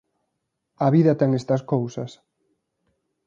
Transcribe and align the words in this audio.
A 0.85 0.87
vida 0.95 1.13
ten 1.19 1.29
estas 1.41 1.61
cousas. 1.73 2.11